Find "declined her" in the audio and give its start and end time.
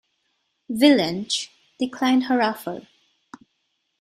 1.77-2.41